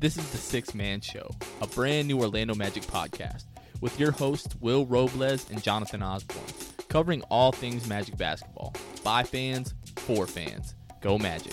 [0.00, 1.28] This is the Sixth Man Show,
[1.60, 3.46] a brand new Orlando Magic podcast
[3.80, 6.44] with your hosts Will Robles and Jonathan Osborne,
[6.88, 8.72] covering all things Magic basketball
[9.02, 10.76] by fans, for fans.
[11.00, 11.52] Go Magic.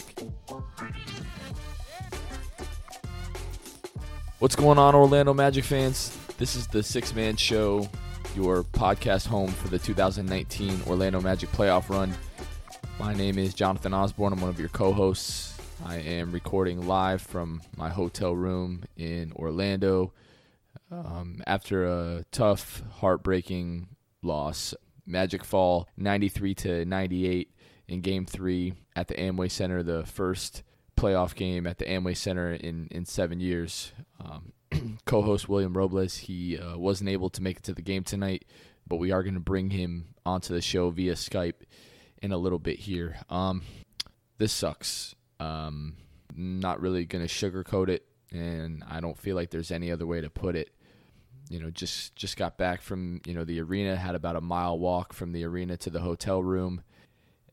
[4.37, 6.15] What's going on, Orlando Magic fans?
[6.37, 7.89] This is the Sixth Man Show,
[8.35, 12.13] your podcast home for the 2019 Orlando Magic playoff run.
[12.99, 14.33] My name is Jonathan Osborne.
[14.33, 15.44] I'm one of your co hosts.
[15.85, 20.13] I am recording live from my hotel room in Orlando
[20.89, 23.89] um, after a tough, heartbreaking
[24.23, 24.73] loss.
[25.05, 27.51] Magic fall 93 to 98
[27.87, 30.63] in Game Three at the Amway Center, the first
[30.97, 33.91] playoff game at the Amway Center in in seven years.
[34.19, 34.53] Um,
[35.05, 38.45] co-host William Robles, he uh, wasn't able to make it to the game tonight,
[38.87, 41.61] but we are going to bring him onto the show via Skype
[42.23, 43.17] in a little bit here.
[43.29, 43.61] Um,
[44.39, 45.13] this sucks.
[45.39, 45.95] Um,
[46.35, 50.21] not really going to sugarcoat it, and I don't feel like there's any other way
[50.21, 50.71] to put it.
[51.49, 54.79] You know, just just got back from you know the arena, had about a mile
[54.79, 56.81] walk from the arena to the hotel room,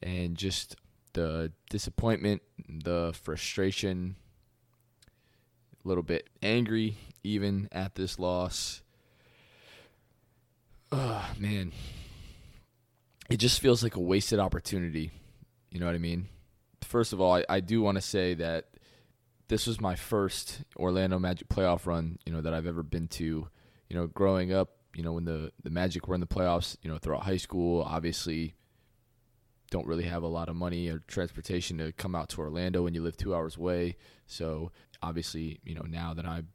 [0.03, 0.77] and just
[1.13, 4.17] the disappointment, the frustration,
[5.85, 8.83] a little bit angry even at this loss.
[10.91, 11.73] Oh, man.
[13.31, 15.11] It just feels like a wasted opportunity.
[15.71, 16.29] You know what I mean?
[16.85, 18.67] First of all, I, I do want to say that
[19.49, 23.49] this was my first Orlando Magic playoff run, you know, that I've ever been to.
[23.89, 26.91] You know, growing up, you know, when the, the Magic were in the playoffs, you
[26.91, 28.55] know, throughout high school, obviously
[29.71, 32.95] don't really have a lot of money or transportation to come out to Orlando when
[32.95, 33.97] you live two hours away.
[34.27, 34.71] So
[35.03, 36.49] obviously, you know, now that I'm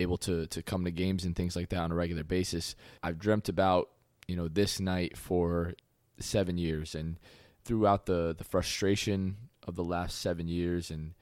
[0.00, 3.18] able to to come to games and things like that on a regular basis, I've
[3.18, 3.90] dreamt about
[4.26, 5.74] you know this night for
[6.18, 7.18] seven years, and
[7.64, 11.14] throughout the the frustration of the last seven years, and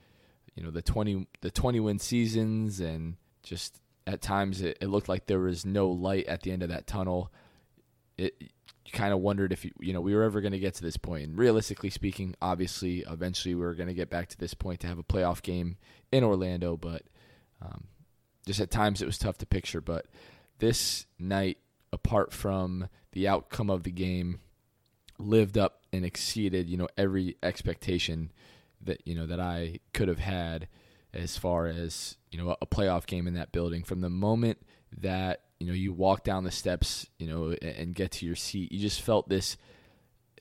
[0.54, 5.08] you know the twenty the twenty win seasons, and just at times it, it looked
[5.08, 7.32] like there was no light at the end of that tunnel.
[8.18, 8.34] It
[8.84, 10.96] you kind of wondered if you know we were ever going to get to this
[10.96, 11.24] point.
[11.24, 14.86] And realistically speaking, obviously, eventually we are going to get back to this point to
[14.86, 15.76] have a playoff game
[16.10, 16.76] in Orlando.
[16.76, 17.02] But
[17.60, 17.84] um,
[18.46, 19.80] just at times it was tough to picture.
[19.80, 20.06] But
[20.58, 21.58] this night,
[21.92, 24.40] apart from the outcome of the game,
[25.18, 28.30] lived up and exceeded you know every expectation
[28.80, 30.68] that you know that I could have had
[31.14, 33.84] as far as you know a playoff game in that building.
[33.84, 34.58] From the moment
[34.98, 38.72] that you know you walk down the steps you know and get to your seat
[38.72, 39.56] you just felt this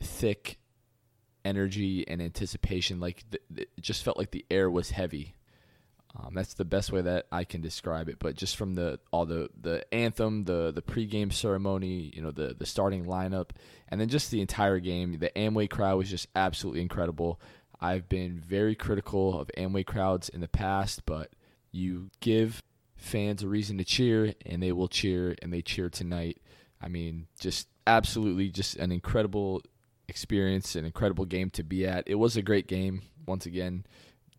[0.02, 0.58] thick
[1.46, 3.24] energy and anticipation like
[3.56, 5.36] it just felt like the air was heavy
[6.16, 8.20] um, that's the best way that I can describe it.
[8.20, 12.54] But just from the all the the anthem, the the pregame ceremony, you know, the
[12.58, 13.52] the starting lineup,
[13.88, 17.40] and then just the entire game, the Amway crowd was just absolutely incredible.
[17.80, 21.32] I've been very critical of Amway crowds in the past, but
[21.72, 22.62] you give
[22.96, 26.40] fans a reason to cheer, and they will cheer, and they cheer tonight.
[26.82, 29.62] I mean, just absolutely, just an incredible
[30.08, 32.04] experience, an incredible game to be at.
[32.06, 33.04] It was a great game.
[33.26, 33.86] Once again,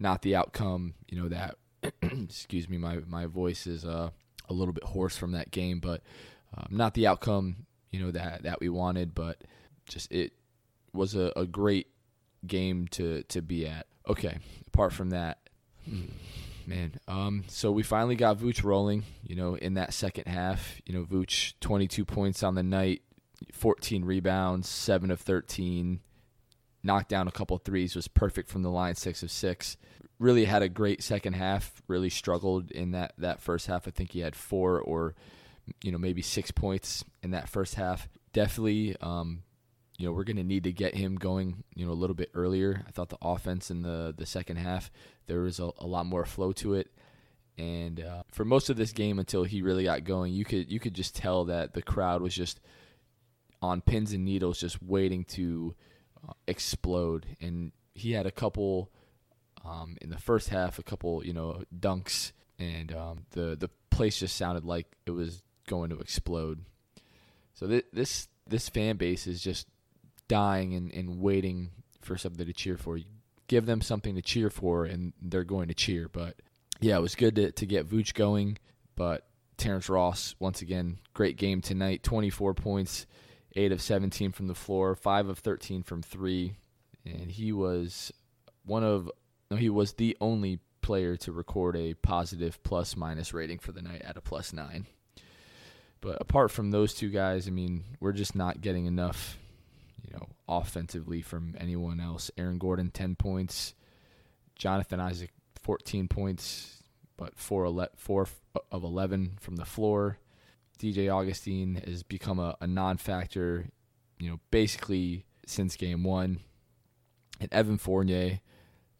[0.02, 1.56] not the outcome, you know, that
[2.02, 4.10] excuse me, my my voice is uh,
[4.48, 6.02] a little bit hoarse from that game, but
[6.56, 9.42] um, not the outcome, you know, that that we wanted, but
[9.88, 10.32] just it
[10.92, 11.86] was a, a great
[12.46, 13.86] game to to be at.
[14.08, 15.38] Okay, apart from that,
[16.66, 16.94] man.
[17.08, 19.04] Um, so we finally got Vooch rolling.
[19.22, 23.02] You know, in that second half, you know, Vooch 22 points on the night,
[23.52, 26.00] 14 rebounds, seven of 13,
[26.82, 29.76] knocked down a couple threes, was perfect from the line, six of six.
[30.19, 31.82] Really had a great second half.
[31.88, 33.88] Really struggled in that that first half.
[33.88, 35.15] I think he had four or
[35.82, 38.09] you know maybe six points in that first half.
[38.32, 38.97] Definitely.
[39.00, 39.42] Um,
[39.98, 42.31] you know, we're going to need to get him going, you know, a little bit
[42.34, 42.82] earlier.
[42.88, 44.91] I thought the offense in the the second half
[45.26, 46.91] there was a, a lot more flow to it,
[47.59, 50.81] and uh, for most of this game until he really got going, you could you
[50.81, 52.60] could just tell that the crowd was just
[53.60, 55.74] on pins and needles, just waiting to
[56.47, 57.27] explode.
[57.41, 58.91] And he had a couple
[59.65, 64.19] um, in the first half, a couple you know dunks, and um, the the place
[64.19, 66.65] just sounded like it was going to explode.
[67.54, 69.66] So th- this this fan base is just
[70.28, 71.71] dying and, and waiting
[72.01, 72.98] for something to cheer for.
[73.48, 76.09] Give them something to cheer for, and they're going to cheer.
[76.09, 76.36] But
[76.80, 78.59] yeah, it was good to, to get Vooch going.
[78.97, 79.27] But
[79.57, 83.07] Terrence Ross, once again, great game tonight 24 points,
[83.54, 86.57] 8 of 17 from the floor, 5 of 13 from 3.
[87.04, 88.13] And he was
[88.65, 89.10] one of,
[89.51, 93.83] no, he was the only player to record a positive plus minus rating for the
[93.83, 94.87] night at a plus 9.
[96.01, 99.39] But apart from those two guys, I mean, we're just not getting enough
[100.03, 102.31] you know, offensively from anyone else.
[102.37, 103.75] Aaron Gordon, 10 points.
[104.57, 105.31] Jonathan Isaac,
[105.63, 106.83] 14 points.
[107.16, 108.27] but four, four
[108.71, 110.19] of 11 from the floor.
[110.78, 113.66] DJ Augustin has become a, a non factor,
[114.19, 116.41] you know, basically since game one.
[117.41, 118.41] And Evan Fournier,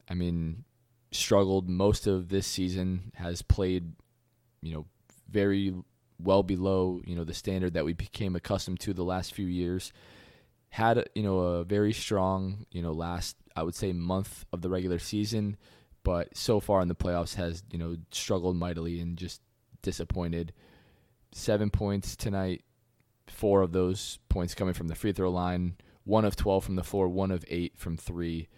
[0.09, 0.65] I mean,
[1.13, 3.93] struggled most of this season, has played,
[4.63, 4.87] you know,
[5.31, 5.75] very
[6.19, 9.93] well below, you know, the standard that we became accustomed to the last few years.
[10.71, 14.71] Had, you know, a very strong, you know, last, I would say, month of the
[14.71, 15.57] regular season,
[16.03, 19.43] but so far in the playoffs has, you know, struggled mightily and just
[19.83, 20.53] disappointed.
[21.33, 22.63] Seven points tonight,
[23.27, 26.85] four of those points coming from the free throw line, one of 12 from the
[26.85, 28.49] floor, one of eight from three.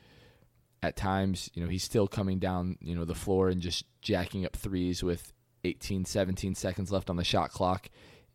[0.82, 4.44] At times, you know, he's still coming down, you know, the floor and just jacking
[4.44, 5.32] up threes with
[5.64, 7.88] 18, 17 seconds left on the shot clock.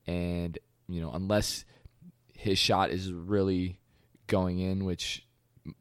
[0.07, 0.57] And,
[0.87, 1.63] you know, unless
[2.33, 3.79] his shot is really
[4.25, 5.27] going in, which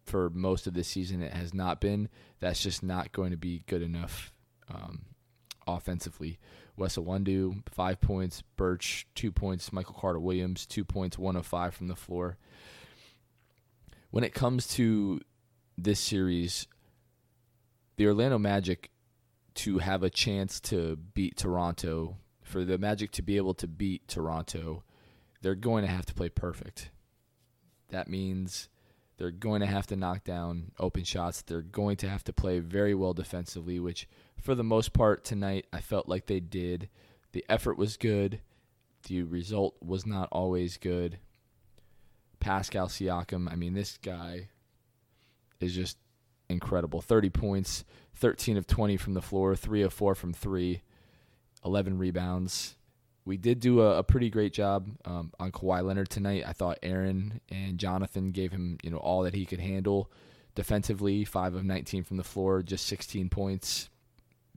[0.04, 2.08] for most of this season it has not been,
[2.40, 4.32] that's just not going to be good enough
[4.68, 5.02] um,
[5.66, 6.38] offensively.
[6.78, 8.42] Wes Iwundu, five points.
[8.56, 9.72] Birch, two points.
[9.72, 12.38] Michael Carter Williams, two points, one of five from the floor.
[14.10, 15.20] When it comes to
[15.76, 16.66] this series,
[17.96, 18.90] the Orlando Magic
[19.56, 24.08] to have a chance to beat Toronto, for the Magic to be able to beat
[24.08, 24.84] Toronto,
[25.42, 26.90] they're going to have to play perfect.
[27.90, 28.68] That means
[29.18, 31.42] they're going to have to knock down open shots.
[31.42, 34.08] They're going to have to play very well defensively, which
[34.40, 36.88] for the most part tonight I felt like they did.
[37.32, 38.40] The effort was good.
[39.08, 41.18] The result was not always good.
[42.40, 44.48] Pascal Siakam, I mean, this guy
[45.58, 45.98] is just
[46.48, 47.00] incredible.
[47.00, 47.84] 30 points,
[48.14, 50.80] 13 of 20 from the floor, 3 of 4 from 3,
[51.64, 52.76] 11 rebounds.
[53.28, 56.44] We did do a, a pretty great job um, on Kawhi Leonard tonight.
[56.46, 60.10] I thought Aaron and Jonathan gave him, you know, all that he could handle
[60.54, 61.26] defensively.
[61.26, 63.90] 5 of 19 from the floor, just 16 points.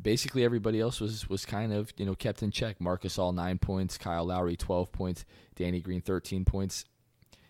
[0.01, 2.79] Basically, everybody else was was kind of you know kept in check.
[2.79, 5.25] Marc Gasol nine points, Kyle Lowry twelve points,
[5.55, 6.85] Danny Green thirteen points.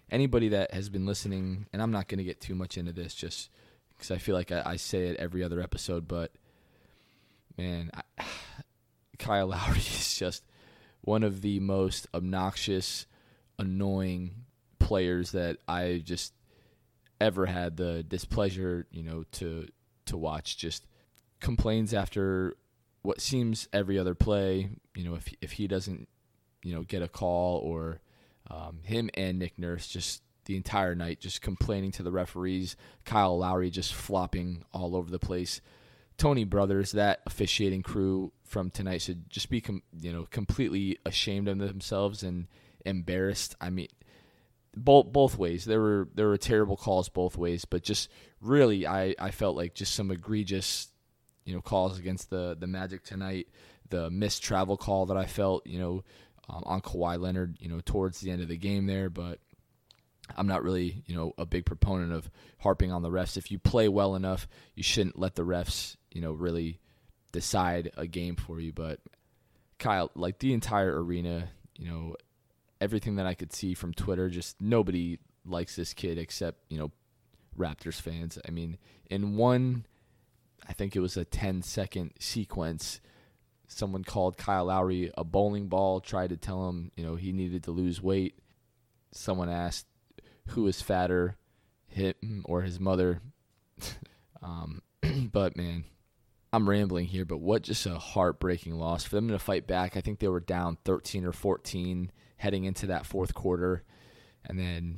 [0.10, 3.14] Anybody that has been listening, and I'm not going to get too much into this,
[3.14, 3.52] just
[3.90, 6.34] because I feel like I, I, say it every other episode, but
[7.58, 8.24] man, I,
[9.18, 10.44] Kyle Lowry is just
[11.02, 13.06] one of the most obnoxious,
[13.58, 14.46] annoying
[14.80, 16.34] players that I just
[17.20, 19.68] ever had the displeasure, you know, to
[20.06, 20.58] to watch.
[20.58, 20.86] Just
[21.40, 22.56] complains after
[23.02, 24.70] what seems every other play.
[24.96, 26.08] You know, if if he doesn't,
[26.64, 28.02] you know, get a call or
[28.50, 32.76] um, him and Nick Nurse just the entire night, just complaining to the referees.
[33.06, 35.62] Kyle Lowry just flopping all over the place.
[36.22, 41.48] Tony Brothers, that officiating crew from tonight should just be, com- you know, completely ashamed
[41.48, 42.46] of themselves and
[42.86, 43.56] embarrassed.
[43.60, 43.88] I mean,
[44.78, 45.66] both both ways.
[45.66, 48.08] There were there were terrible calls both ways, but just
[48.40, 50.90] really, I I felt like just some egregious,
[51.44, 53.48] you know, calls against the the Magic tonight.
[53.90, 56.04] The missed travel call that I felt, you know,
[56.48, 59.40] um, on Kawhi Leonard, you know, towards the end of the game there, but
[60.38, 62.30] I'm not really, you know, a big proponent of
[62.60, 63.38] harping on the refs.
[63.38, 66.80] If you play well enough, you shouldn't let the refs, you know, really
[67.32, 68.72] decide a game for you.
[68.74, 69.00] But
[69.80, 72.16] Kyle, like the entire arena, you know,
[72.80, 76.92] everything that I could see from Twitter, just nobody likes this kid except, you know,
[77.58, 78.38] Raptors fans.
[78.48, 78.78] I mean,
[79.10, 79.86] in one
[80.68, 83.02] I think it was a 10 second sequence,
[83.68, 87.64] someone called Kyle Lowry a bowling ball, tried to tell him, you know, he needed
[87.64, 88.38] to lose weight.
[89.12, 89.88] Someone asked
[90.50, 91.38] who is fatter,
[91.88, 93.22] him or his mother.
[94.42, 94.82] um,
[95.32, 95.86] but man,
[96.54, 97.26] I'm rambling here.
[97.26, 99.96] But what just a heartbreaking loss for them to fight back.
[99.96, 103.84] I think they were down 13 or 14 heading into that fourth quarter,
[104.46, 104.98] and then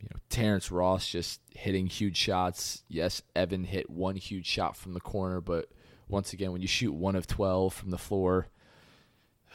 [0.00, 2.84] you know Terrence Ross just hitting huge shots.
[2.88, 5.68] Yes, Evan hit one huge shot from the corner, but
[6.08, 8.46] once again, when you shoot one of 12 from the floor,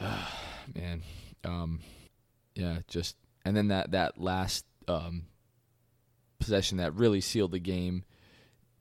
[0.00, 1.02] man,
[1.44, 1.80] um,
[2.54, 5.22] yeah, just and then that that last um,
[6.38, 8.04] possession that really sealed the game.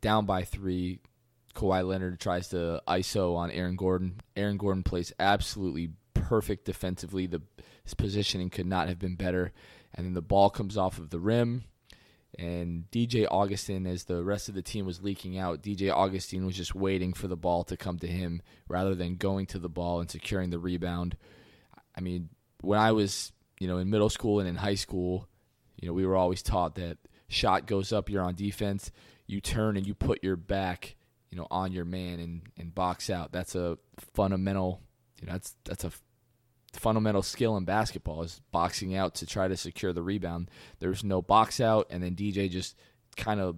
[0.01, 1.01] Down by three,
[1.59, 4.21] Kawhi Leonard tries to ISO on Aaron Gordon.
[4.37, 7.27] Aaron Gordon plays absolutely perfect defensively.
[7.27, 7.41] The
[7.83, 9.51] his positioning could not have been better.
[9.93, 11.65] And then the ball comes off of the rim.
[12.37, 16.55] And DJ Augustin, as the rest of the team was leaking out, DJ Augustin was
[16.55, 19.99] just waiting for the ball to come to him rather than going to the ball
[19.99, 21.17] and securing the rebound.
[21.97, 22.29] I mean,
[22.61, 25.27] when I was, you know, in middle school and in high school,
[25.81, 28.91] you know, we were always taught that shot goes up, you're on defense,
[29.25, 30.95] you turn and you put your back,
[31.31, 33.31] you know, on your man and, and box out.
[33.31, 33.77] That's a
[34.13, 34.81] fundamental,
[35.19, 35.91] you know, that's that's a
[36.73, 40.49] fundamental skill in basketball is boxing out to try to secure the rebound.
[40.79, 42.75] There's no box out, and then DJ just
[43.17, 43.57] kind of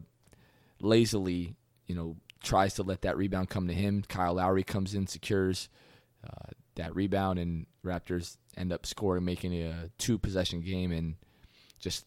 [0.80, 1.56] lazily,
[1.88, 4.04] you know, tries to let that rebound come to him.
[4.08, 5.70] Kyle Lowry comes in, secures
[6.26, 11.16] uh, that rebound, and Raptors end up scoring, making a two possession game, and
[11.80, 12.06] just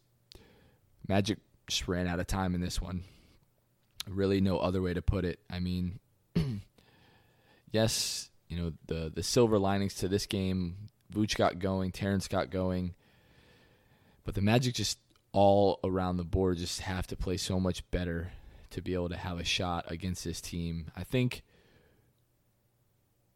[1.07, 3.05] Magic just ran out of time in this one.
[4.09, 5.41] Really, no other way to put it.
[5.51, 5.99] I mean,
[7.73, 10.77] yes, you know the the silver linings to this game.
[11.13, 12.95] Vooch got going, Terrence got going,
[14.25, 14.99] but the Magic just
[15.33, 18.33] all around the board just have to play so much better
[18.71, 20.91] to be able to have a shot against this team.
[20.97, 21.43] I think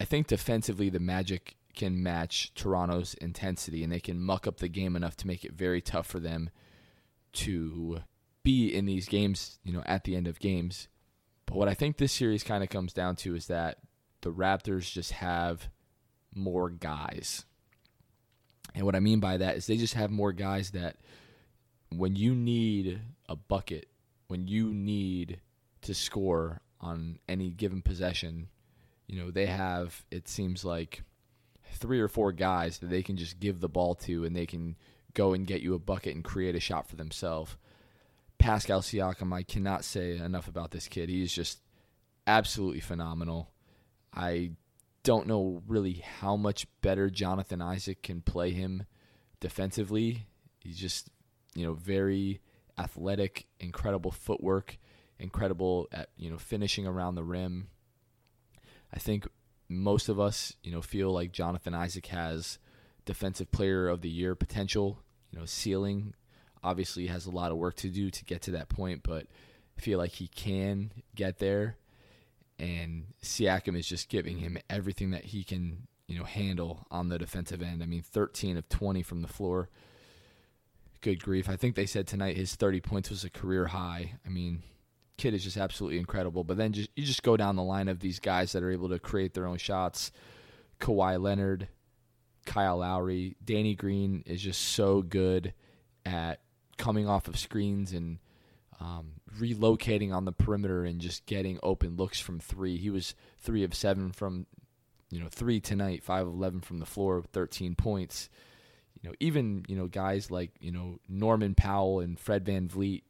[0.00, 4.68] I think defensively the Magic can match Toronto's intensity and they can muck up the
[4.68, 6.50] game enough to make it very tough for them
[7.32, 8.00] to
[8.42, 10.88] be in these games, you know, at the end of games.
[11.46, 13.78] But what I think this series kind of comes down to is that
[14.20, 15.68] the Raptors just have
[16.34, 17.44] more guys.
[18.74, 20.96] And what I mean by that is they just have more guys that
[21.90, 23.88] when you need a bucket,
[24.28, 25.40] when you need
[25.82, 28.48] to score on any given possession,
[29.06, 31.02] you know, they have, it seems like,
[31.74, 34.76] three or four guys that they can just give the ball to and they can
[35.14, 37.56] go and get you a bucket and create a shot for themselves.
[38.38, 41.08] Pascal Siakam, I cannot say enough about this kid.
[41.08, 41.58] He's just
[42.26, 43.50] absolutely phenomenal.
[44.14, 44.52] I
[45.02, 48.84] don't know really how much better Jonathan Isaac can play him
[49.40, 50.26] defensively.
[50.60, 51.08] He's just,
[51.54, 52.40] you know, very
[52.78, 54.78] athletic, incredible footwork,
[55.18, 57.68] incredible at, you know, finishing around the rim.
[58.92, 59.26] I think
[59.68, 62.58] most of us, you know, feel like Jonathan Isaac has
[63.04, 66.14] defensive player of the year potential, you know, ceiling.
[66.62, 69.26] Obviously has a lot of work to do to get to that point, but
[69.76, 71.76] I feel like he can get there
[72.58, 77.18] and Siakam is just giving him everything that he can, you know, handle on the
[77.18, 77.82] defensive end.
[77.82, 79.68] I mean, 13 of 20 from the floor.
[81.00, 81.48] Good grief.
[81.48, 84.14] I think they said tonight his 30 points was a career high.
[84.26, 84.62] I mean,
[85.16, 86.42] kid is just absolutely incredible.
[86.42, 88.88] But then just you just go down the line of these guys that are able
[88.88, 90.10] to create their own shots.
[90.80, 91.68] Kawhi Leonard,
[92.46, 95.54] Kyle Lowry, Danny Green is just so good
[96.04, 96.40] at
[96.78, 98.18] coming off of screens and
[98.80, 102.76] um, relocating on the perimeter and just getting open looks from three.
[102.78, 104.46] He was three of seven from,
[105.10, 108.28] you know, three tonight, five of eleven from the floor 13 points.
[109.02, 113.02] You know, even you know guys like you know Norman Powell and Fred Van VanVleet,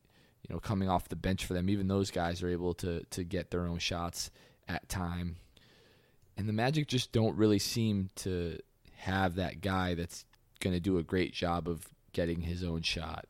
[0.42, 1.70] you know, coming off the bench for them.
[1.70, 4.30] Even those guys are able to to get their own shots
[4.68, 5.36] at time.
[6.36, 8.58] And the Magic just don't really seem to
[8.96, 10.24] have that guy that's
[10.60, 13.26] going to do a great job of getting his own shot.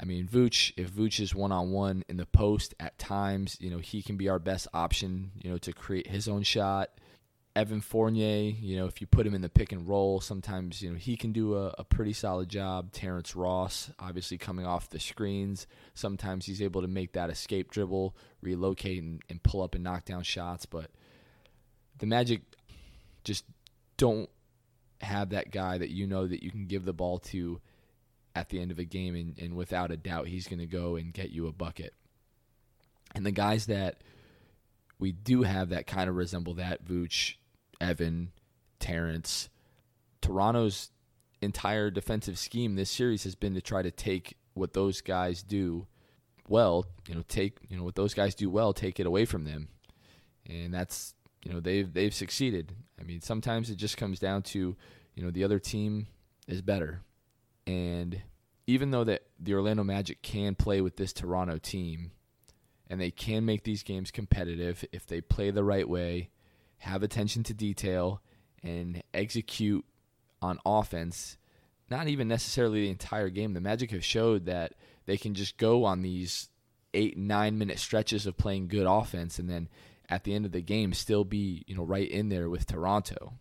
[0.00, 3.68] I mean, Vooch, if Vooch is one on one in the post at times, you
[3.68, 6.90] know, he can be our best option, you know, to create his own shot.
[7.56, 10.90] Evan Fournier, you know, if you put him in the pick and roll, sometimes, you
[10.90, 12.92] know, he can do a, a pretty solid job.
[12.92, 18.14] Terrence Ross, obviously coming off the screens, sometimes he's able to make that escape dribble,
[18.40, 20.66] relocate, and, and pull up and knock down shots.
[20.66, 20.92] But
[21.98, 22.42] the Magic
[23.24, 23.44] just
[23.96, 24.30] don't
[25.00, 27.60] have that guy that you know that you can give the ball to
[28.38, 30.94] at the end of a game, and, and without a doubt, he's going to go
[30.94, 31.92] and get you a bucket.
[33.14, 34.02] And the guys that
[35.00, 37.34] we do have that kind of resemble that Vooch,
[37.80, 38.30] Evan,
[38.78, 39.48] Terrence,
[40.20, 40.90] Toronto's
[41.42, 45.86] entire defensive scheme this series has been to try to take what those guys do
[46.48, 49.44] well, you know, take you know what those guys do well, take it away from
[49.44, 49.68] them,
[50.46, 51.14] and that's
[51.44, 52.72] you know they've they've succeeded.
[53.00, 54.76] I mean, sometimes it just comes down to
[55.14, 56.06] you know the other team
[56.46, 57.02] is better,
[57.68, 58.22] and
[58.66, 62.12] even though that the Orlando Magic can play with this Toronto team,
[62.88, 66.30] and they can make these games competitive if they play the right way,
[66.78, 68.22] have attention to detail,
[68.62, 69.84] and execute
[70.40, 71.36] on offense.
[71.90, 73.52] Not even necessarily the entire game.
[73.52, 74.72] The Magic have showed that
[75.04, 76.48] they can just go on these
[76.94, 79.68] eight, nine minute stretches of playing good offense, and then
[80.08, 83.34] at the end of the game still be you know right in there with Toronto.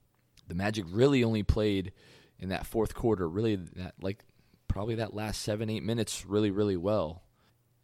[0.50, 1.93] The Magic really only played
[2.39, 4.24] in that fourth quarter, really that like
[4.67, 7.24] probably that last seven eight minutes really really well,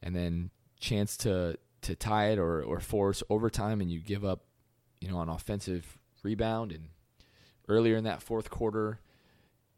[0.02, 4.44] and then chance to to tie it or or force overtime, and you give up,
[5.00, 6.72] you know, an offensive rebound.
[6.72, 6.90] And
[7.68, 9.00] earlier in that fourth quarter,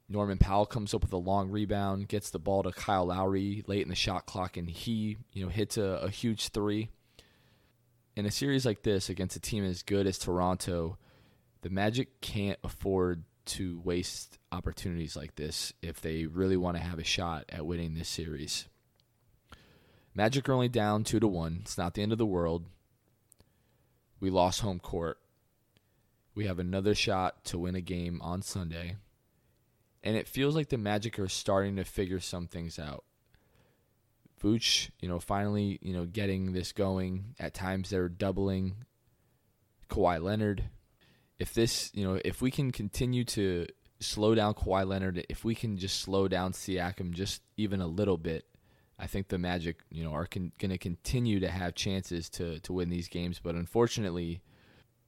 [0.07, 3.83] Norman Powell comes up with a long rebound, gets the ball to Kyle Lowry late
[3.83, 6.89] in the shot clock, and he you know hits a, a huge three.
[8.15, 10.97] In a series like this against a team as good as Toronto,
[11.63, 16.99] the Magic can't afford to waste opportunities like this if they really want to have
[16.99, 18.65] a shot at winning this series.
[20.13, 21.59] Magic are only down two to one.
[21.61, 22.65] It's not the end of the world.
[24.19, 25.17] We lost home court.
[26.33, 28.95] We have another shot to win a game on Sunday.
[30.03, 33.03] And it feels like the Magic are starting to figure some things out.
[34.41, 37.35] Vooch, you know, finally, you know, getting this going.
[37.39, 38.75] At times they're doubling
[39.89, 40.63] Kawhi Leonard
[41.39, 43.67] if this, you know, if we can continue to
[43.99, 48.17] slow down Kawhi Leonard, if we can just slow down Siakam just even a little
[48.17, 48.45] bit,
[48.97, 52.73] I think the Magic, you know, are going to continue to have chances to to
[52.73, 53.39] win these games.
[53.43, 54.41] But unfortunately,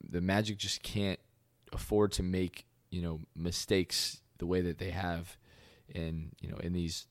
[0.03, 1.19] the Magic just can't
[1.73, 5.37] afford to make you know mistakes the way that they have
[5.93, 7.07] in you know in these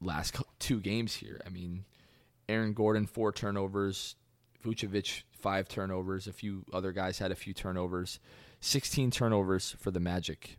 [0.00, 1.40] last two games here.
[1.46, 1.84] I mean,
[2.48, 4.16] Aaron Gordon four turnovers,
[4.64, 8.20] Vucevic five turnovers, a few other guys had a few turnovers,
[8.60, 10.58] 16 turnovers for the Magic.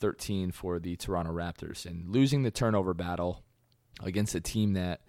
[0.00, 3.44] 13 for the Toronto Raptors and losing the turnover battle
[4.02, 5.02] against a team that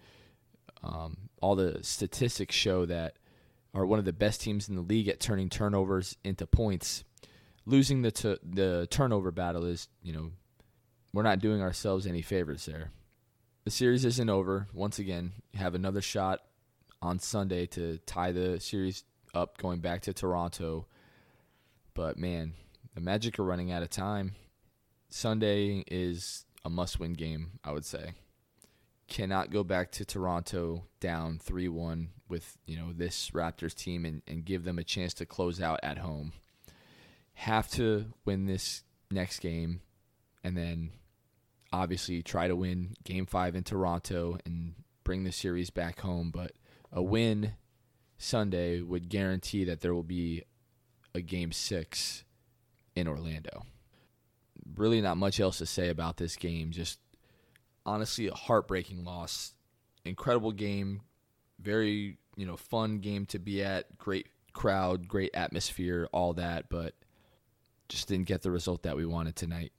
[0.82, 3.16] um, all the statistics show that
[3.74, 7.04] are one of the best teams in the league at turning turnovers into points.
[7.64, 10.30] Losing the t- the turnover battle is, you know,
[11.12, 12.90] we're not doing ourselves any favors there.
[13.64, 14.66] The series isn't over.
[14.74, 16.40] Once again, have another shot
[17.00, 20.86] on Sunday to tie the series up going back to Toronto.
[21.94, 22.54] But man,
[22.94, 24.34] the Magic are running out of time.
[25.10, 28.12] Sunday is a must-win game, I would say
[29.12, 34.42] cannot go back to Toronto down 3-1 with, you know, this Raptors team and, and
[34.42, 36.32] give them a chance to close out at home.
[37.34, 39.82] Have to win this next game
[40.42, 40.92] and then
[41.74, 46.52] obviously try to win game 5 in Toronto and bring the series back home, but
[46.90, 47.52] a win
[48.16, 50.42] Sunday would guarantee that there will be
[51.14, 52.24] a game 6
[52.96, 53.64] in Orlando.
[54.76, 56.98] Really not much else to say about this game, just
[57.84, 59.54] honestly a heartbreaking loss.
[60.04, 61.02] Incredible game,
[61.60, 63.98] very you know fun game to be at.
[63.98, 66.94] Great crowd, great atmosphere, all that, but
[67.88, 69.72] just didn't get the result that we wanted tonight.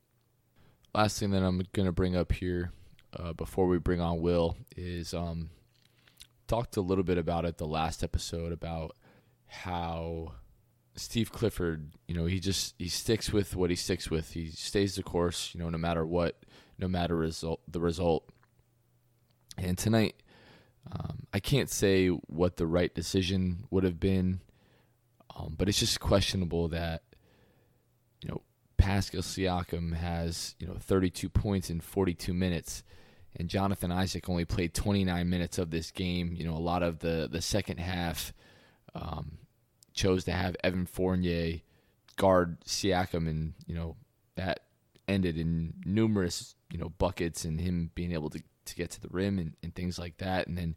[0.93, 2.71] Last thing that I'm going to bring up here
[3.17, 5.49] uh, before we bring on Will is um,
[6.47, 8.95] talked a little bit about it the last episode about
[9.47, 10.33] how
[10.95, 14.33] Steve Clifford, you know, he just he sticks with what he sticks with.
[14.33, 16.43] He stays the course, you know, no matter what
[16.77, 18.27] no matter result the result.
[19.57, 20.15] And tonight,
[20.91, 24.41] um, I can't say what the right decision would have been,
[25.35, 27.03] um, but it's just questionable that
[28.21, 28.41] you know
[28.77, 32.83] Pascal Siakam has you know 32 points in 42 minutes,
[33.35, 36.33] and Jonathan Isaac only played 29 minutes of this game.
[36.35, 38.33] You know, a lot of the the second half
[38.95, 39.37] um,
[39.93, 41.61] chose to have Evan Fournier
[42.15, 43.95] guard Siakam, and you know
[44.35, 44.61] that
[45.07, 49.09] ended in numerous you know buckets and him being able to, to get to the
[49.09, 50.75] rim and, and things like that and then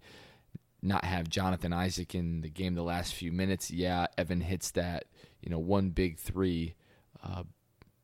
[0.83, 3.71] not have Jonathan Isaac in the game the last few minutes.
[3.71, 5.07] Yeah, Evan hits that,
[5.41, 6.75] you know, one big three,
[7.23, 7.43] uh,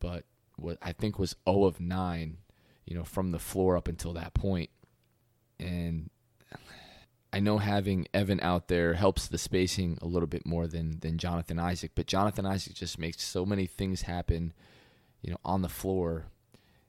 [0.01, 0.25] but
[0.57, 2.39] what I think was 0 of 9,
[2.87, 4.71] you know, from the floor up until that point.
[5.61, 6.11] And
[7.33, 11.19] I know having Evan out there helps the spacing a little bit more than than
[11.19, 14.53] Jonathan Isaac, but Jonathan Isaac just makes so many things happen,
[15.23, 16.27] you know, on the floor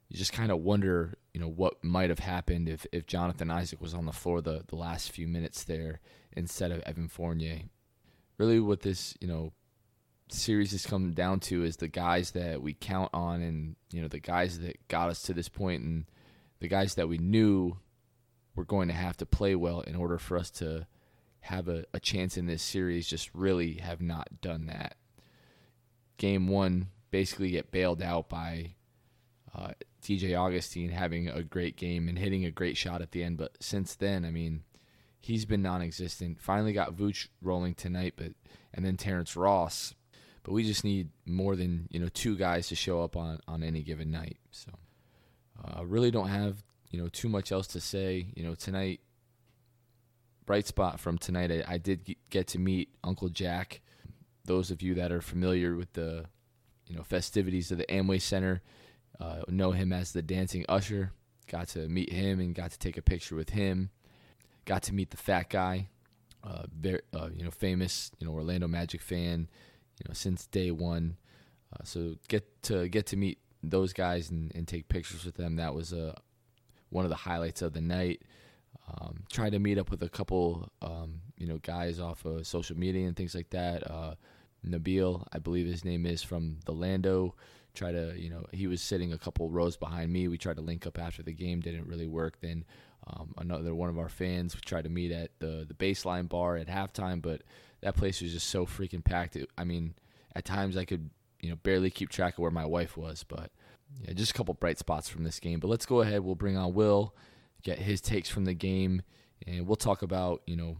[0.08, 3.80] you just kind of wonder, you know, what might have happened if, if Jonathan Isaac
[3.80, 5.98] was on the floor the, the last few minutes there
[6.32, 7.62] instead of Evan Fournier.
[8.38, 9.52] Really, what this, you know,
[10.28, 14.06] series has come down to is the guys that we count on and, you know,
[14.06, 16.04] the guys that got us to this point and
[16.60, 17.76] the guys that we knew
[18.54, 20.86] were going to have to play well in order for us to
[21.40, 24.96] have a, a chance in this series just really have not done that.
[26.16, 28.74] Game one basically get bailed out by
[29.54, 33.36] uh, DJ Augustin having a great game and hitting a great shot at the end.
[33.36, 34.62] But since then, I mean,
[35.20, 36.40] he's been non-existent.
[36.40, 38.32] Finally got Vooch rolling tonight, but
[38.72, 39.94] and then Terrence Ross.
[40.42, 43.62] But we just need more than you know two guys to show up on on
[43.62, 44.38] any given night.
[44.50, 44.72] So
[45.64, 46.62] uh, really don't have
[46.94, 48.28] you know too much else to say.
[48.36, 49.00] You know tonight,
[50.46, 51.50] bright spot from tonight.
[51.50, 53.80] I, I did get to meet Uncle Jack.
[54.44, 56.26] Those of you that are familiar with the
[56.86, 58.62] you know festivities of the Amway Center
[59.20, 61.10] uh, know him as the dancing usher.
[61.48, 63.90] Got to meet him and got to take a picture with him.
[64.64, 65.88] Got to meet the fat guy,
[66.44, 69.48] uh, very, uh, you know, famous, you know, Orlando Magic fan,
[69.98, 71.16] you know, since day one.
[71.72, 75.56] Uh, so get to get to meet those guys and, and take pictures with them.
[75.56, 76.14] That was uh,
[76.94, 78.22] one of the highlights of the night.
[78.88, 82.76] Um, tried to meet up with a couple, um, you know, guys off of social
[82.76, 83.90] media and things like that.
[83.90, 84.14] Uh,
[84.66, 87.34] Nabil, I believe his name is from the Lando
[87.74, 90.28] try to, you know, he was sitting a couple rows behind me.
[90.28, 92.40] We tried to link up after the game, didn't really work.
[92.40, 92.64] Then
[93.06, 96.56] um, another one of our fans we tried to meet at the the baseline bar
[96.56, 97.42] at halftime, but
[97.82, 99.36] that place was just so freaking packed.
[99.36, 99.94] It, I mean,
[100.34, 103.50] at times I could, you know, barely keep track of where my wife was, but
[104.02, 105.60] yeah, just a couple bright spots from this game.
[105.60, 106.20] But let's go ahead.
[106.20, 107.14] We'll bring on Will,
[107.62, 109.02] get his takes from the game,
[109.46, 110.76] and we'll talk about, you know,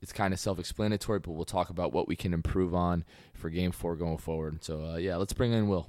[0.00, 3.70] it's kind of self-explanatory, but we'll talk about what we can improve on for Game
[3.70, 4.62] Four going forward.
[4.64, 5.88] So uh, yeah, let's bring in Will.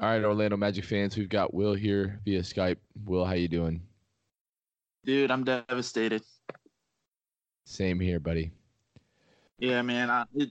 [0.00, 2.78] All right, Orlando Magic fans, we've got Will here via Skype.
[3.04, 3.82] Will, how you doing?
[5.04, 6.22] Dude, I'm devastated.
[7.64, 8.50] Same here, buddy.
[9.58, 10.10] Yeah, man.
[10.10, 10.50] I, it,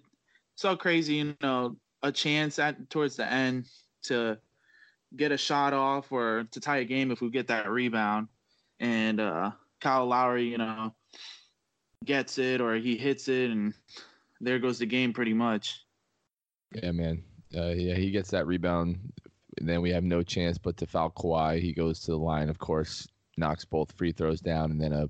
[0.55, 3.67] so crazy, you know, a chance at towards the end
[4.03, 4.37] to
[5.15, 8.27] get a shot off or to tie a game if we get that rebound.
[8.79, 10.93] And uh, Kyle Lowry, you know,
[12.05, 13.73] gets it or he hits it, and
[14.39, 15.85] there goes the game pretty much.
[16.73, 17.23] Yeah, man.
[17.55, 18.97] Uh, yeah, he gets that rebound.
[19.57, 21.59] And then we have no chance but to foul Kawhi.
[21.59, 25.09] He goes to the line, of course, knocks both free throws down, and then a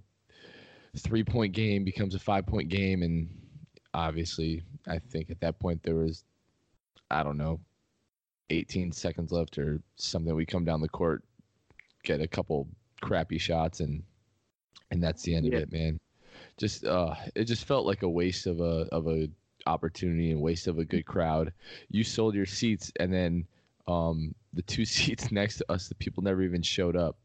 [0.98, 3.04] three point game becomes a five point game.
[3.04, 3.30] And
[3.94, 6.26] obviously, I think at that point there was,
[7.12, 7.60] I don't know,
[8.52, 10.36] 18 seconds left or something.
[10.36, 11.24] We come down the court,
[12.04, 12.68] get a couple
[13.02, 14.04] crappy shots, and
[14.92, 15.58] and that's the end yeah.
[15.58, 16.00] of it, man.
[16.58, 19.30] Just uh, it just felt like a waste of a of a
[19.66, 21.54] opportunity and waste of a good crowd.
[21.90, 23.48] You sold your seats, and then
[23.88, 27.18] um, the two seats next to us, the people never even showed up.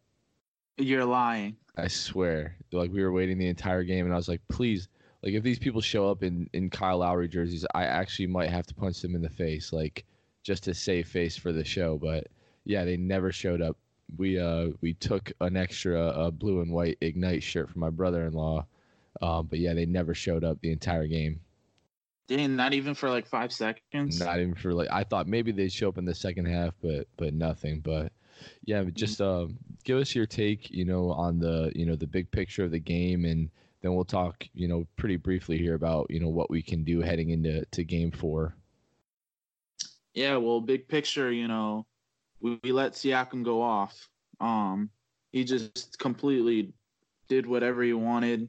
[0.78, 1.56] You're lying.
[1.76, 2.56] I swear.
[2.72, 4.88] Like we were waiting the entire game, and I was like, please,
[5.22, 8.66] like if these people show up in in Kyle Lowry jerseys, I actually might have
[8.66, 10.04] to punch them in the face, like
[10.46, 11.98] just to save face for the show.
[11.98, 12.28] But
[12.64, 13.76] yeah, they never showed up.
[14.16, 18.64] We uh we took an extra uh, blue and white ignite shirt from my brother-in-law,
[19.20, 21.40] um, but yeah, they never showed up the entire game.
[22.28, 24.20] Dang, not even for like five seconds.
[24.20, 27.08] Not even for like I thought maybe they'd show up in the second half, but
[27.16, 27.80] but nothing.
[27.80, 28.12] But
[28.64, 29.48] yeah, just uh,
[29.82, 32.78] give us your take, you know, on the you know the big picture of the
[32.78, 33.50] game, and
[33.82, 37.00] then we'll talk, you know, pretty briefly here about you know what we can do
[37.00, 38.54] heading into to Game Four.
[40.16, 41.86] Yeah, well, big picture, you know,
[42.40, 44.08] we, we let Siakam go off.
[44.40, 44.88] Um,
[45.30, 46.72] he just completely
[47.28, 48.48] did whatever he wanted,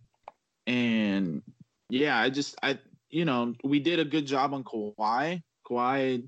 [0.66, 1.42] and
[1.90, 5.42] yeah, I just I you know, we did a good job on Kawhi.
[5.70, 6.28] Kawhi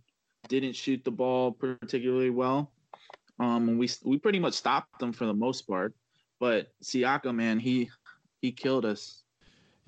[0.49, 2.73] didn't shoot the ball particularly well.
[3.39, 5.93] Um, we we pretty much stopped them for the most part.
[6.41, 7.89] But Siakam, man, he
[8.41, 9.23] he killed us.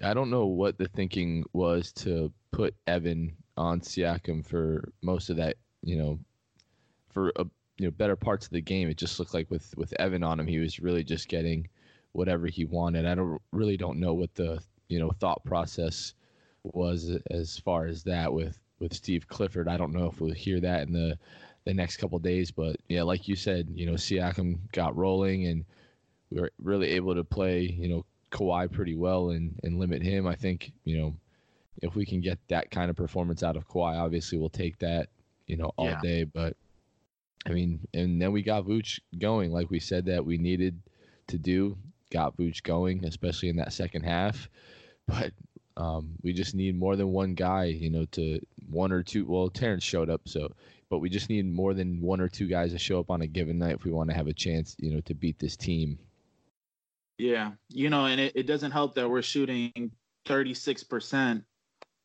[0.01, 5.37] I don't know what the thinking was to put Evan on Siakam for most of
[5.37, 5.55] that.
[5.83, 6.19] You know,
[7.09, 7.45] for a
[7.77, 10.39] you know better parts of the game, it just looked like with with Evan on
[10.39, 11.67] him, he was really just getting
[12.13, 13.05] whatever he wanted.
[13.05, 16.13] I don't really don't know what the you know thought process
[16.63, 19.67] was as far as that with with Steve Clifford.
[19.67, 21.17] I don't know if we'll hear that in the
[21.65, 25.63] the next couple days, but yeah, like you said, you know, Siakam got rolling and
[26.31, 30.25] we were really able to play, you know, Kawhi pretty well and and limit him.
[30.27, 31.15] I think, you know,
[31.81, 35.09] if we can get that kind of performance out of Kawhi, obviously we'll take that,
[35.47, 36.01] you know, all yeah.
[36.01, 36.23] day.
[36.23, 36.55] But
[37.45, 40.79] I mean, and then we got Vooch going, like we said that we needed
[41.27, 41.77] to do.
[42.11, 44.49] Got Vooch going, especially in that second half.
[45.07, 45.31] But
[45.77, 49.25] um, we just need more than one guy, you know, to one or two.
[49.25, 50.53] Well, Terrence showed up, so
[50.89, 53.27] but we just need more than one or two guys to show up on a
[53.27, 55.97] given night if we want to have a chance, you know, to beat this team.
[57.17, 59.91] Yeah, you know, and it, it doesn't help that we're shooting
[60.27, 61.43] 36%.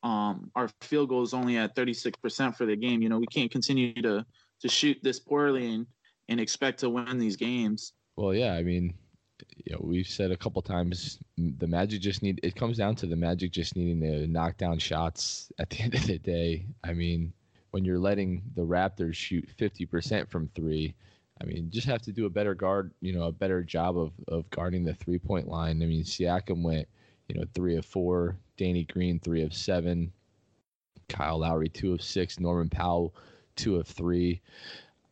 [0.07, 3.03] Um, our field goal is only at 36% for the game.
[3.03, 4.25] You know, we can't continue to
[4.61, 5.87] to shoot this poorly and,
[6.29, 7.93] and expect to win these games.
[8.15, 8.95] Well, yeah, I mean,
[9.65, 13.07] you know, we've said a couple times the Magic just need it comes down to
[13.07, 16.67] the Magic just needing to knock down shots at the end of the day.
[16.85, 17.33] I mean,
[17.73, 20.95] when you're letting the Raptors shoot 50% from 3,
[21.41, 24.13] I mean, just have to do a better guard, you know, a better job of
[24.29, 25.83] of guarding the three-point line.
[25.83, 26.87] I mean, Siakam went,
[27.29, 30.13] you know, 3 of 4, Danny Green 3 of 7,
[31.09, 33.15] Kyle Lowry 2 of 6, Norman Powell
[33.57, 34.41] 2 of 3.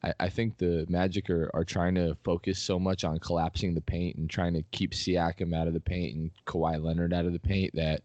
[0.03, 3.81] I, I think the Magic are, are trying to focus so much on collapsing the
[3.81, 7.33] paint and trying to keep Siakam out of the paint and Kawhi Leonard out of
[7.33, 8.03] the paint that,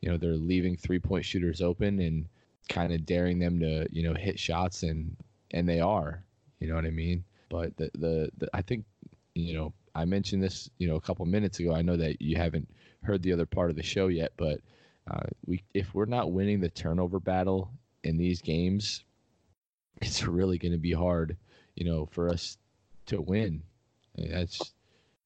[0.00, 2.26] you know, they're leaving three point shooters open and
[2.68, 5.16] kind of daring them to, you know, hit shots and
[5.50, 6.22] and they are.
[6.60, 7.24] You know what I mean?
[7.48, 8.84] But the the, the I think,
[9.34, 11.74] you know, I mentioned this, you know, a couple minutes ago.
[11.74, 12.68] I know that you haven't
[13.02, 14.60] heard the other part of the show yet, but
[15.10, 17.70] uh, we if we're not winning the turnover battle
[18.04, 19.04] in these games,
[20.02, 21.36] it's really going to be hard,
[21.74, 22.58] you know, for us
[23.06, 23.62] to win.
[24.16, 24.72] That's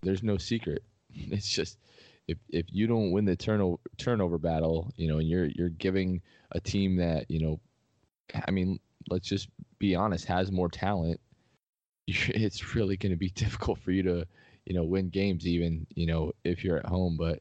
[0.02, 0.82] there's no secret.
[1.16, 1.78] It's just
[2.26, 6.22] if if you don't win the turnover turnover battle, you know, and you're you're giving
[6.52, 7.60] a team that you know,
[8.46, 11.20] I mean, let's just be honest, has more talent.
[12.06, 14.26] It's really going to be difficult for you to,
[14.66, 17.16] you know, win games, even you know if you're at home.
[17.16, 17.40] But,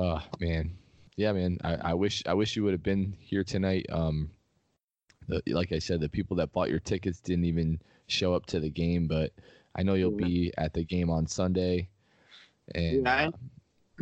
[0.00, 0.76] uh, man,
[1.16, 3.86] yeah, man, I, I wish I wish you would have been here tonight.
[3.90, 4.30] Um,
[5.28, 8.60] the, like I said, the people that bought your tickets didn't even show up to
[8.60, 9.32] the game, but
[9.76, 11.88] I know you'll be at the game on Sunday.
[12.74, 13.30] And yeah,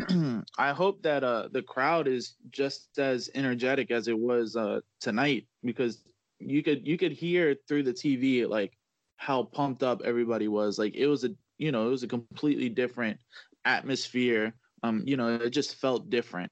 [0.08, 4.80] I, I hope that uh the crowd is just as energetic as it was uh
[5.00, 6.04] tonight because
[6.38, 8.72] you could you could hear through the TV like
[9.16, 10.78] how pumped up everybody was.
[10.78, 13.18] Like it was a you know it was a completely different
[13.64, 14.54] atmosphere.
[14.82, 16.50] Um, you know, it just felt different.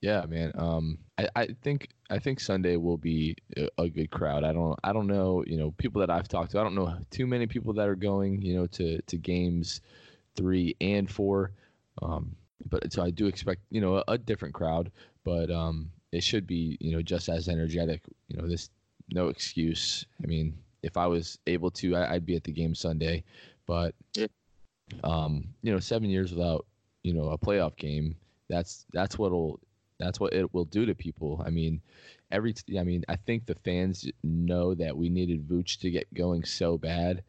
[0.00, 0.52] Yeah, man.
[0.56, 4.44] Um, I, I think I think Sunday will be a, a good crowd.
[4.44, 5.42] I don't I don't know.
[5.46, 6.60] You know, people that I've talked to.
[6.60, 8.42] I don't know too many people that are going.
[8.42, 9.80] You know, to to games
[10.36, 11.52] three and four.
[12.02, 12.36] Um,
[12.68, 14.90] but so I do expect you know a, a different crowd,
[15.24, 18.02] but um, it should be you know just as energetic.
[18.28, 18.70] You know, this
[19.10, 20.04] no excuse.
[20.22, 23.24] I mean, if I was able to, I, would be at the game Sunday,
[23.66, 23.94] but
[25.04, 26.66] um, you know, seven years without
[27.06, 28.16] you know a playoff game.
[28.48, 29.60] That's that's what'll
[29.98, 31.42] that's what it will do to people.
[31.44, 31.80] I mean,
[32.30, 36.44] every I mean, I think the fans know that we needed Vooch to get going
[36.44, 37.22] so bad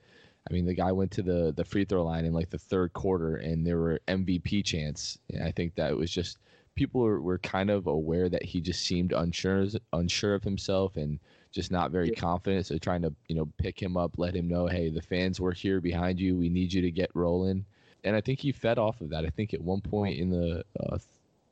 [0.50, 2.94] I mean, the guy went to the the free throw line in like the third
[2.94, 5.18] quarter, and there were MVP chants.
[5.32, 6.38] And I think that it was just
[6.76, 11.20] people were, were kind of aware that he just seemed unsure unsure of himself and
[11.52, 12.20] just not very yeah.
[12.20, 12.66] confident.
[12.66, 15.52] So trying to you know pick him up, let him know, hey, the fans were
[15.52, 16.38] here behind you.
[16.38, 17.66] We need you to get rolling.
[18.08, 19.26] And I think he fed off of that.
[19.26, 20.98] I think at one point in the uh,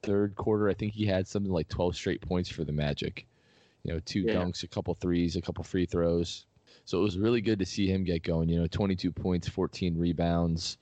[0.01, 3.27] third quarter, I think he had something like 12 straight points for the Magic.
[3.83, 4.35] You know, two yeah.
[4.35, 6.45] dunks, a couple threes, a couple free throws.
[6.85, 8.49] So it was really good to see him get going.
[8.49, 10.77] You know, 22 points, 14 rebounds,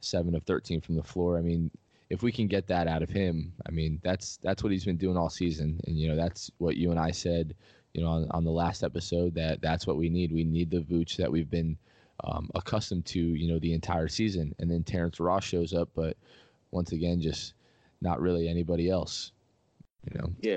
[0.00, 1.36] seven of 13 from the floor.
[1.36, 1.70] I mean,
[2.08, 4.96] if we can get that out of him, I mean, that's that's what he's been
[4.96, 5.80] doing all season.
[5.86, 7.54] And you know, that's what you and I said,
[7.94, 10.32] you know, on, on the last episode that that's what we need.
[10.32, 11.76] We need the Vooch that we've been
[12.24, 14.54] um, accustomed to, you know, the entire season.
[14.58, 16.16] And then Terrence Ross shows up, but
[16.70, 17.54] once again, just
[18.00, 19.32] not really anybody else.
[20.10, 20.32] You know.
[20.40, 20.56] Yeah.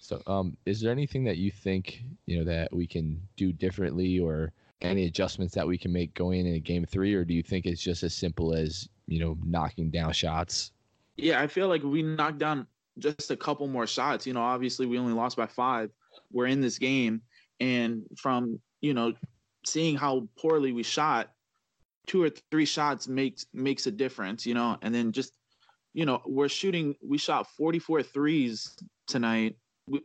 [0.00, 4.18] So, um, is there anything that you think you know that we can do differently,
[4.18, 7.66] or any adjustments that we can make going into game three, or do you think
[7.66, 10.72] it's just as simple as you know knocking down shots?
[11.16, 12.66] Yeah, I feel like we knocked down
[12.98, 14.26] just a couple more shots.
[14.26, 15.90] You know, obviously we only lost by five.
[16.32, 17.20] We're in this game,
[17.60, 19.12] and from you know
[19.68, 21.30] seeing how poorly we shot,
[22.06, 24.46] two or three shots makes makes a difference.
[24.46, 25.32] You know, and then just
[25.94, 26.94] you know we're shooting.
[27.02, 28.76] We shot 44 threes
[29.06, 29.56] tonight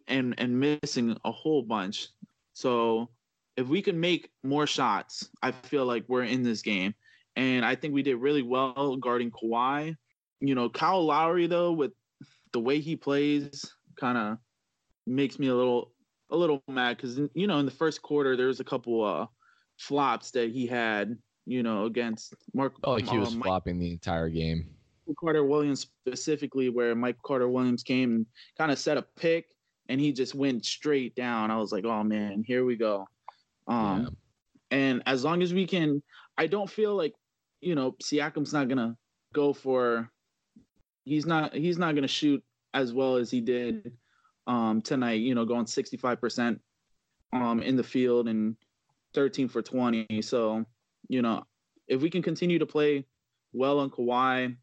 [0.08, 2.08] and and missing a whole bunch.
[2.54, 3.10] So
[3.58, 6.93] if we can make more shots, I feel like we're in this game.
[7.36, 9.95] And I think we did really well guarding Kawhi.
[10.39, 11.91] You know, Kyle Lowry though, with
[12.52, 14.38] the way he plays, kind of
[15.06, 15.91] makes me a little
[16.30, 19.26] a little mad because you know in the first quarter there was a couple uh
[19.77, 22.75] flops that he had you know against Mark.
[22.83, 24.67] Oh, like he was uh, flopping the entire game.
[25.19, 28.25] Carter Williams specifically, where Mike Carter Williams came and
[28.57, 29.47] kind of set a pick,
[29.89, 31.51] and he just went straight down.
[31.51, 33.07] I was like, oh man, here we go.
[33.67, 34.01] Um,
[34.71, 34.77] yeah.
[34.77, 36.01] and as long as we can,
[36.38, 37.13] I don't feel like
[37.62, 38.95] you know Siakam's not gonna
[39.33, 40.09] go for.
[41.05, 41.53] He's not.
[41.53, 42.41] He's not gonna shoot
[42.73, 43.91] as well as he did
[44.47, 45.19] um, tonight.
[45.19, 46.62] You know, going sixty five percent
[47.33, 48.55] um, in the field and
[49.13, 50.21] thirteen for twenty.
[50.21, 50.65] So
[51.08, 51.43] you know,
[51.88, 53.06] if we can continue to play
[53.54, 54.56] well on Kawhi,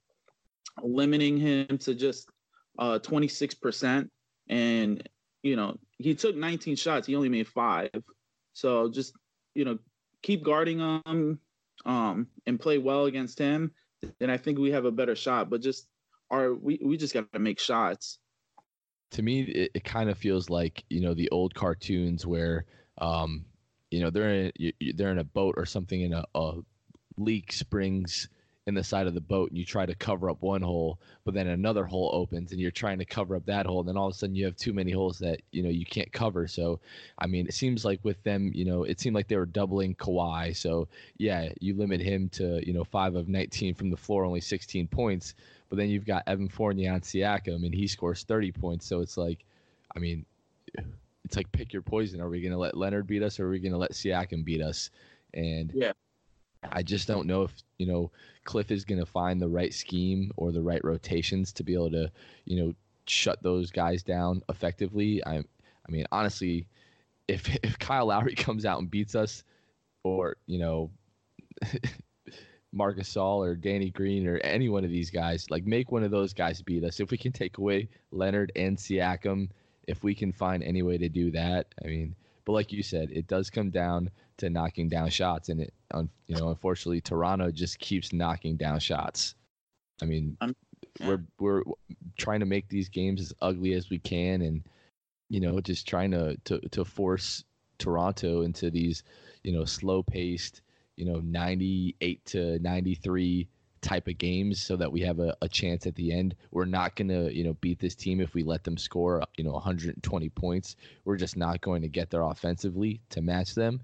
[0.83, 2.29] limiting him to just
[2.79, 4.09] uh 26%
[4.49, 5.09] and
[5.43, 7.91] you know he took 19 shots he only made five.
[8.53, 9.13] So just
[9.55, 9.79] you know
[10.23, 11.41] keep guarding him
[11.87, 13.73] um and play well against him
[14.19, 15.51] then i think we have a better shot.
[15.51, 15.89] But just
[16.31, 18.19] our we, we just got to make shots.
[19.13, 22.65] To me it, it kind of feels like you know the old cartoons where
[22.99, 23.45] um
[23.91, 26.55] you know they're in they're in a boat or something in a, a
[27.17, 28.29] leak springs
[28.67, 31.35] in the side of the boat and you try to cover up one hole, but
[31.35, 34.09] then another hole opens and you're trying to cover up that hole, and then all
[34.09, 36.47] of a sudden you have too many holes that you know you can't cover.
[36.47, 36.79] So,
[37.19, 39.95] I mean, it seems like with them, you know, it seemed like they were doubling
[39.97, 40.57] Kawhi.
[40.57, 44.41] So, yeah, you limit him to you know five of 19 from the floor, only
[44.41, 45.35] 16 points,
[45.69, 48.87] but then you've got Evan Fournier on Siakam and he scores 30 points.
[48.87, 49.45] So it's like,
[49.97, 50.25] I mean,
[51.31, 52.21] it's like pick your poison.
[52.21, 54.45] Are we going to let Leonard beat us, or are we going to let Siakam
[54.45, 54.91] beat us?
[55.33, 55.93] And yeah.
[56.73, 58.11] I just don't know if you know
[58.43, 61.93] Cliff is going to find the right scheme or the right rotations to be able
[61.93, 62.11] to
[62.47, 62.75] you know
[63.07, 65.25] shut those guys down effectively.
[65.25, 66.67] I I mean honestly,
[67.29, 69.45] if if Kyle Lowry comes out and beats us,
[70.03, 70.91] or you know.
[72.73, 76.13] Marc Gasol or Danny Green or any one of these guys, like make one of
[76.13, 77.01] those guys beat us.
[77.01, 79.49] If we can take away Leonard and Siakam,
[79.91, 83.11] if we can find any way to do that, I mean, but like you said,
[83.11, 85.75] it does come down to knocking down shots, and it,
[86.27, 89.35] you know, unfortunately, Toronto just keeps knocking down shots.
[90.01, 90.55] I mean, um,
[90.99, 91.09] yeah.
[91.09, 91.63] we're we're
[92.17, 94.63] trying to make these games as ugly as we can, and
[95.29, 97.45] you know, just trying to to to force
[97.79, 99.03] Toronto into these,
[99.43, 100.63] you know, slow paced,
[100.97, 103.49] you know, ninety eight to ninety three
[103.83, 106.35] type of games so that we have a, a chance at the end.
[106.51, 109.45] We're not going to, you know, beat this team if we let them score, you
[109.45, 110.77] know, 120 points.
[111.05, 113.81] We're just not going to get there offensively to match them.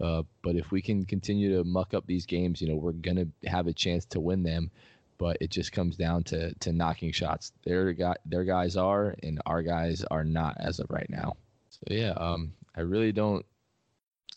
[0.00, 3.16] Uh, but if we can continue to muck up these games, you know, we're going
[3.16, 4.70] to have a chance to win them.
[5.18, 7.52] But it just comes down to to knocking shots.
[7.64, 11.36] Their guy, their guys are, and our guys are not as of right now.
[11.68, 13.44] So yeah, um, I really don't,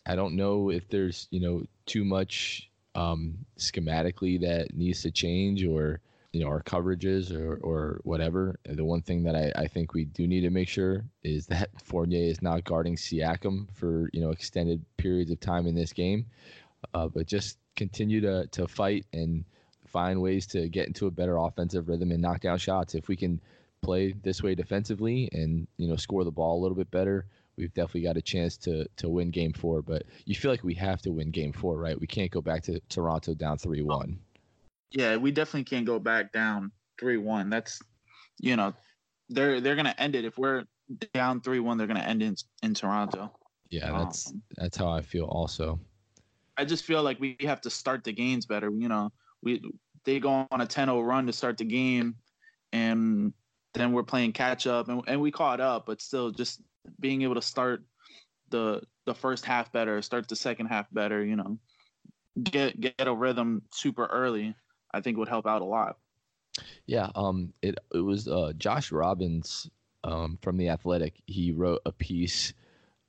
[0.05, 5.63] I don't know if there's you know too much um, schematically that needs to change
[5.65, 5.99] or
[6.31, 8.59] you know our coverages or or whatever.
[8.65, 11.69] The one thing that I, I think we do need to make sure is that
[11.83, 16.25] Fournier is not guarding Siakam for you know extended periods of time in this game,
[16.93, 19.45] uh, but just continue to to fight and
[19.85, 22.95] find ways to get into a better offensive rhythm and knock down shots.
[22.95, 23.39] If we can
[23.83, 27.73] play this way defensively and you know score the ball a little bit better, we've
[27.73, 29.81] definitely got a chance to to win game four.
[29.81, 31.99] But you feel like we have to win game four, right?
[31.99, 34.19] We can't go back to Toronto down three one.
[34.91, 37.49] Yeah, we definitely can't go back down three one.
[37.49, 37.81] That's
[38.39, 38.73] you know,
[39.29, 40.65] they're they're gonna end it if we're
[41.13, 41.77] down three one.
[41.77, 43.31] They're gonna end in in Toronto.
[43.69, 45.79] Yeah, that's um, that's how I feel also.
[46.57, 48.69] I just feel like we have to start the games better.
[48.69, 49.11] You know,
[49.41, 49.63] we
[50.05, 52.15] they go on a 10-0 run to start the game,
[52.71, 53.33] and
[53.73, 56.61] then we're playing catch up, and, and we caught up, but still just
[56.99, 57.83] being able to start
[58.49, 61.57] the the first half better, start the second half better, you know,
[62.41, 64.55] get get a rhythm super early,
[64.93, 65.97] I think would help out a lot.
[66.85, 69.69] Yeah, um, it it was uh, Josh Robbins
[70.03, 71.21] um, from the Athletic.
[71.25, 72.53] He wrote a piece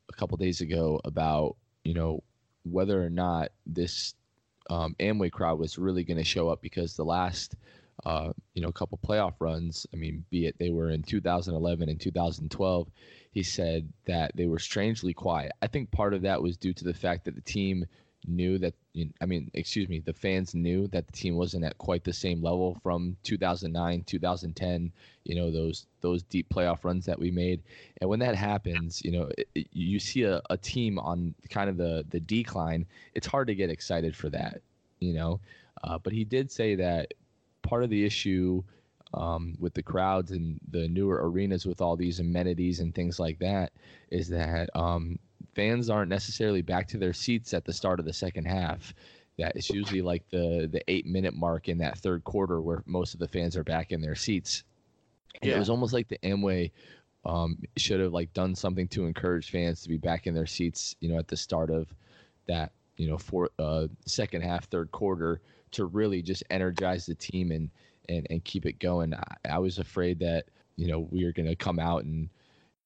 [0.09, 2.23] a couple days ago about you know
[2.65, 4.15] whether or not this
[4.71, 7.55] um, Amway crowd was really going to show up because the last
[8.05, 11.89] uh, you know a couple playoff runs, I mean, be it they were in 2011
[11.89, 12.91] and 2012,
[13.31, 15.53] he said that they were strangely quiet.
[15.63, 17.87] I think part of that was due to the fact that the team
[18.27, 18.75] knew that
[19.21, 22.43] I mean, excuse me, the fans knew that the team wasn't at quite the same
[22.43, 24.93] level from 2009, 2010,
[25.25, 27.63] you know, those those deep playoff runs that we made.
[28.01, 31.69] And when that happens, you know, it, it, you see a, a team on kind
[31.69, 34.61] of the the decline, it's hard to get excited for that,
[35.01, 35.41] you know.
[35.83, 37.13] Uh, but he did say that
[37.65, 38.63] part of the issue
[39.15, 43.39] um, with the crowds and the newer arenas with all these amenities and things like
[43.39, 43.73] that
[44.11, 45.19] is that um,
[45.55, 48.95] fans aren't necessarily back to their seats at the start of the second half.
[49.39, 53.15] That it's usually like the the eight minute mark in that third quarter where most
[53.15, 54.63] of the fans are back in their seats.
[55.41, 55.57] And yeah.
[55.57, 56.71] it was almost like the Amway
[57.25, 60.95] um, should have like done something to encourage fans to be back in their seats.
[61.01, 61.93] You know, at the start of
[62.47, 65.41] that you know for uh, second half, third quarter
[65.75, 67.71] to really just energize the team and
[68.09, 69.15] and and keep it going.
[69.15, 72.29] I, I was afraid that you know we were going to come out and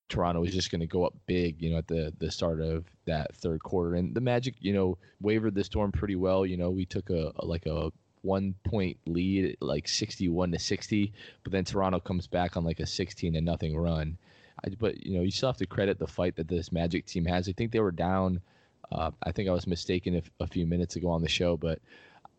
[0.08, 2.84] Toronto was just going to go up big, you know, at the the start of
[3.06, 3.94] that third quarter.
[3.94, 6.46] And the Magic, you know, wavered the storm pretty well.
[6.46, 10.58] You know, we took a, a like a one point lead, like sixty one to
[10.58, 14.16] sixty, but then Toronto comes back on like a sixteen to nothing run.
[14.64, 17.26] I, but you know, you still have to credit the fight that this Magic team
[17.26, 17.48] has.
[17.48, 18.40] I think they were down.
[18.90, 21.80] Uh, I think I was mistaken if, a few minutes ago on the show, but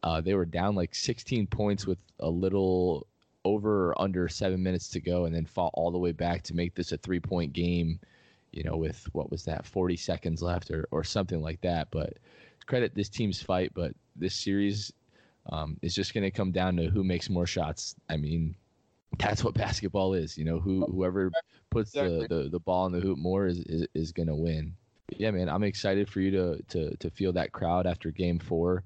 [0.03, 3.07] uh, they were down like 16 points with a little
[3.45, 6.55] over or under seven minutes to go and then fought all the way back to
[6.55, 7.99] make this a three point game,
[8.51, 11.89] you know, with what was that, 40 seconds left or, or something like that.
[11.91, 12.13] But
[12.65, 14.93] credit this team's fight, but this series
[15.51, 17.95] um, is just going to come down to who makes more shots.
[18.09, 18.55] I mean,
[19.17, 21.31] that's what basketball is, you know, who whoever
[21.69, 22.27] puts exactly.
[22.27, 24.75] the, the, the ball in the hoop more is, is, is going to win.
[25.07, 28.39] But yeah, man, I'm excited for you to, to, to feel that crowd after game
[28.39, 28.83] four.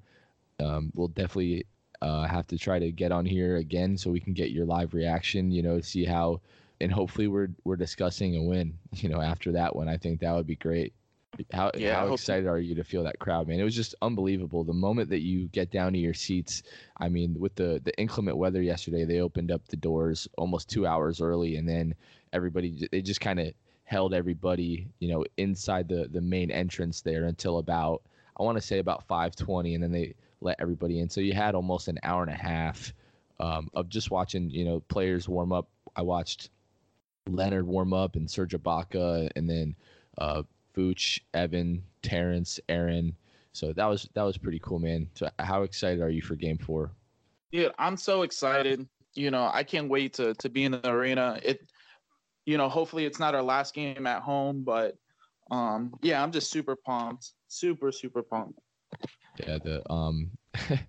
[0.59, 1.65] Um, we'll definitely
[2.01, 4.93] uh, have to try to get on here again so we can get your live
[4.93, 5.51] reaction.
[5.51, 6.41] You know, see how,
[6.81, 8.77] and hopefully we're we're discussing a win.
[8.93, 10.93] You know, after that one, I think that would be great.
[11.51, 13.59] How yeah, how excited are you to feel that crowd, man?
[13.59, 14.63] It was just unbelievable.
[14.63, 16.61] The moment that you get down to your seats,
[16.97, 20.85] I mean, with the the inclement weather yesterday, they opened up the doors almost two
[20.85, 21.95] hours early, and then
[22.33, 23.53] everybody they just kind of
[23.85, 28.03] held everybody, you know, inside the the main entrance there until about
[28.37, 30.13] I want to say about 5:20, and then they
[30.43, 31.09] let everybody in.
[31.09, 32.93] So you had almost an hour and a half
[33.39, 35.67] um, of just watching, you know, players warm up.
[35.95, 36.49] I watched
[37.27, 39.75] Leonard warm up and Serge Ibaka, and then
[40.17, 40.43] uh,
[40.75, 43.15] Vooch, Evan, Terrence, Aaron.
[43.53, 45.07] So that was that was pretty cool, man.
[45.15, 46.91] So how excited are you for Game Four?
[47.51, 48.87] Yeah, I'm so excited.
[49.13, 51.39] You know, I can't wait to to be in the arena.
[51.43, 51.69] It,
[52.45, 54.97] you know, hopefully it's not our last game at home, but
[55.51, 58.59] um, yeah, I'm just super pumped, super super pumped.
[59.39, 60.29] Yeah, the um,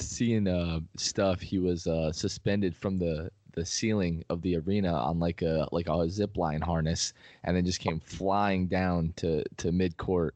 [0.00, 1.40] seeing uh stuff.
[1.40, 5.88] He was uh suspended from the the ceiling of the arena on like a like
[5.88, 7.12] a zip line harness,
[7.44, 10.34] and then just came flying down to to mid court.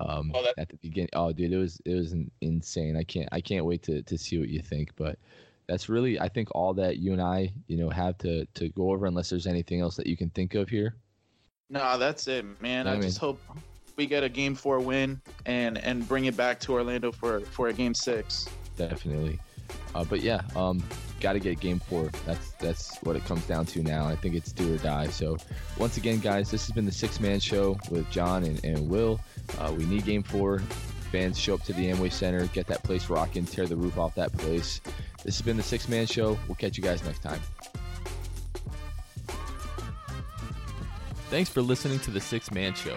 [0.00, 1.08] um, Oh, at the beginning.
[1.14, 2.96] Oh, dude, it was it was in- insane.
[2.96, 4.90] I can't I can't wait to to see what you think.
[4.96, 5.18] But
[5.66, 8.90] that's really I think all that you and I you know have to to go
[8.90, 9.06] over.
[9.06, 10.94] Unless there's anything else that you can think of here.
[11.70, 12.86] No, that's it, man.
[12.86, 13.40] I I mean- just hope
[13.98, 17.68] we get a game four win and and bring it back to Orlando for for
[17.68, 18.48] a game six.
[18.76, 19.38] Definitely.
[19.94, 20.82] Uh, but yeah, um,
[21.20, 22.10] got to get game four.
[22.24, 24.06] That's that's what it comes down to now.
[24.06, 25.08] I think it's do or die.
[25.08, 25.36] So
[25.76, 29.20] once again, guys, this has been the Sixth Man Show with John and, and Will.
[29.58, 30.60] Uh, we need game four.
[31.10, 34.14] Fans show up to the Amway Center, get that place rocking, tear the roof off
[34.14, 34.80] that place.
[35.24, 36.38] This has been the Sixth Man Show.
[36.46, 37.40] We'll catch you guys next time.
[41.30, 42.96] Thanks for listening to the Sixth Man Show.